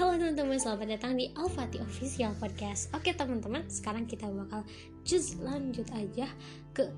[0.00, 2.88] Halo teman-teman, selamat datang di Alfati Official Podcast.
[2.96, 4.64] Oke teman-teman, sekarang kita bakal
[5.04, 6.24] just lanjut aja
[6.72, 6.88] ke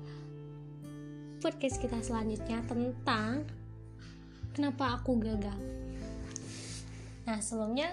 [1.43, 3.43] podcast kita selanjutnya tentang
[4.55, 5.59] Kenapa aku gagal.
[7.27, 7.91] Nah sebelumnya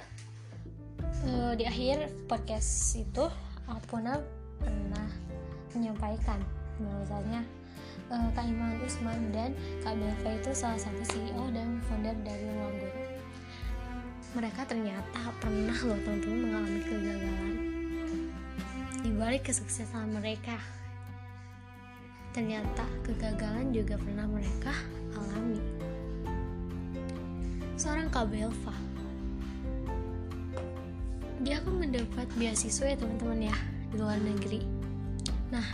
[1.26, 3.26] uh, di akhir podcast itu
[3.66, 4.22] aku pernah
[5.74, 6.38] menyampaikan
[6.78, 7.42] bahwasanya
[8.14, 12.99] uh, Kak Iman Usman dan Kak Belva itu salah satu CEO dan founder dari Ruang
[14.30, 17.54] mereka ternyata pernah loh teman-teman mengalami kegagalan.
[19.00, 20.54] Di balik kesuksesan mereka
[22.30, 24.70] ternyata kegagalan juga pernah mereka
[25.18, 25.58] alami.
[27.74, 28.76] Seorang Kak Belva.
[31.42, 33.56] Dia akan mendapat beasiswa ya teman-teman ya
[33.90, 34.62] di luar negeri.
[35.50, 35.66] Nah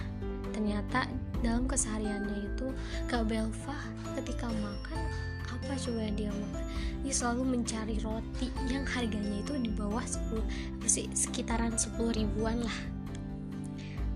[0.57, 1.05] ternyata
[1.47, 2.67] dalam kesehariannya itu
[3.07, 3.79] Kak Belva
[4.19, 4.99] ketika makan
[5.47, 6.65] apa coba yang dia makan?
[7.07, 10.43] Dia selalu mencari roti yang harganya itu di bawah 10
[10.91, 12.79] sih sekitaran 10 ribuan lah.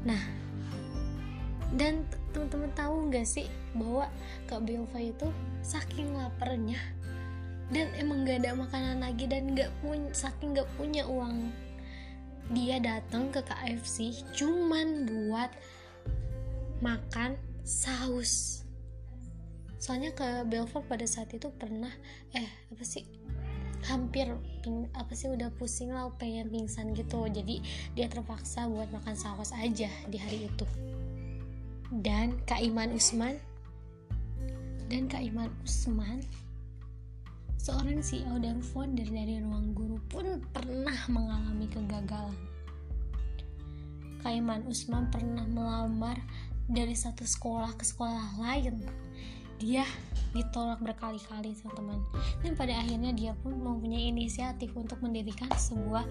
[0.02, 0.22] Nah
[1.70, 2.02] dan
[2.34, 3.46] teman-teman tahu nggak sih
[3.78, 4.10] bahwa
[4.50, 5.30] Kak Belva itu
[5.62, 6.78] saking laparnya
[7.70, 11.54] dan emang gak ada makanan lagi dan nggak punya saking nggak punya uang
[12.50, 15.54] dia datang ke KFC cuman buat
[16.80, 18.64] makan saus.
[19.80, 21.92] Soalnya ke Belfort pada saat itu pernah
[22.36, 23.04] eh apa sih?
[23.88, 24.28] Hampir
[24.60, 27.24] ping, apa sih udah pusing lah pengen pingsan gitu.
[27.28, 27.64] Jadi
[27.96, 30.66] dia terpaksa buat makan saus aja di hari itu.
[31.88, 33.40] Dan Kak Iman Usman
[34.92, 36.20] dan Kak Iman Usman
[37.60, 42.36] seorang CEO dan founder dari Ruang Guru pun pernah mengalami kegagalan.
[44.20, 46.20] Kak Iman Usman pernah melamar
[46.70, 48.86] dari satu sekolah ke sekolah lain
[49.60, 49.84] dia
[50.32, 52.00] ditolak berkali-kali teman-teman.
[52.40, 56.04] Dan pada akhirnya dia pun mempunyai inisiatif untuk mendirikan sebuah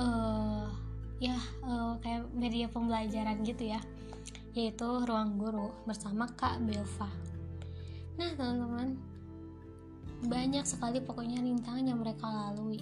[0.00, 0.66] uh,
[1.22, 3.80] ya uh, kayak media pembelajaran gitu ya
[4.56, 7.08] yaitu ruang guru bersama Kak Belva.
[8.16, 8.96] Nah teman-teman
[10.26, 12.80] banyak sekali pokoknya rintangan yang mereka lalui.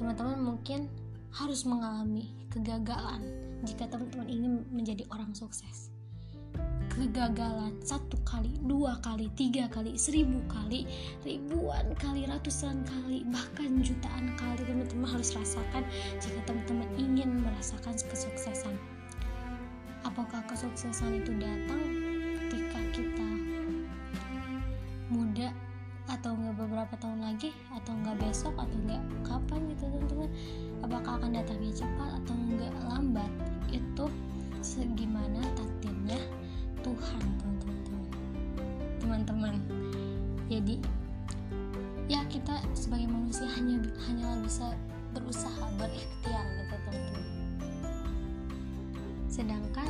[0.00, 0.88] Teman-teman mungkin
[1.30, 3.20] harus mengalami kegagalan
[3.64, 5.94] jika teman-teman ingin menjadi orang sukses
[6.94, 10.86] kegagalan satu kali, dua kali, tiga kali, seribu kali,
[11.26, 15.82] ribuan kali, ratusan kali, bahkan jutaan kali teman-teman harus rasakan
[16.22, 18.78] jika teman-teman ingin merasakan kesuksesan.
[20.06, 21.82] Apakah kesuksesan itu datang
[22.46, 23.28] ketika kita
[25.10, 25.50] muda
[26.06, 30.30] atau enggak beberapa tahun lagi atau enggak besok atau enggak kapan gitu teman-teman
[30.84, 33.32] apakah akan datangnya cepat atau enggak lambat
[33.72, 34.06] itu
[34.60, 36.20] segimana takdirnya
[36.84, 38.04] Tuhan teman-teman.
[39.00, 39.54] Teman-teman
[40.52, 40.76] jadi
[42.04, 44.76] ya kita sebagai manusia hanya hanyalah bisa
[45.16, 47.24] berusaha berikhtiar gitu teman-teman.
[49.32, 49.88] Sedangkan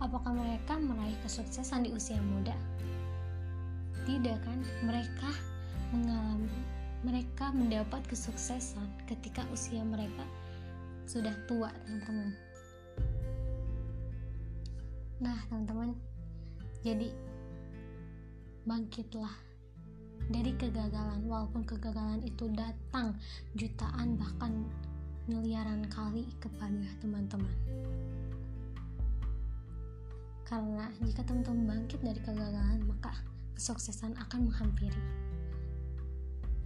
[0.00, 2.56] apakah mereka meraih kesuksesan di usia muda?
[4.08, 4.58] Tidak kan?
[4.88, 5.30] Mereka
[5.92, 6.48] mengalami
[7.00, 10.24] mereka mendapat kesuksesan ketika usia mereka
[11.08, 12.28] sudah tua teman-teman.
[15.20, 15.96] Nah teman-teman
[16.84, 17.08] jadi
[18.68, 19.32] bangkitlah
[20.28, 23.16] dari kegagalan walaupun kegagalan itu datang
[23.56, 24.64] jutaan bahkan
[25.24, 27.52] miliaran kali kepada teman-teman
[30.50, 33.14] karena jika teman-teman bangkit dari kegagalan maka
[33.54, 34.98] kesuksesan akan menghampiri.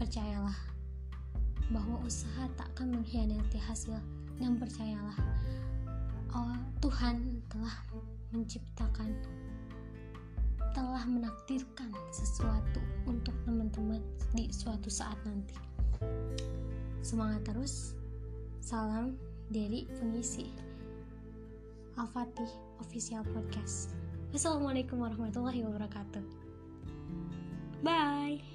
[0.01, 0.57] Percayalah
[1.69, 4.01] bahwa usaha tak akan mengkhianati hasil.
[4.35, 5.15] Dan percayalah
[6.35, 7.77] oh, Tuhan telah
[8.35, 9.15] menciptakan
[10.75, 14.03] telah menakdirkan sesuatu untuk teman-teman
[14.35, 15.55] di suatu saat nanti.
[17.05, 17.95] Semangat terus.
[18.65, 19.15] Salam
[19.53, 20.74] dari pengisi
[21.99, 22.51] Al-Fatih
[22.83, 23.95] Official Podcast.
[24.35, 26.25] Wassalamualaikum warahmatullahi wabarakatuh.
[27.85, 28.54] Bye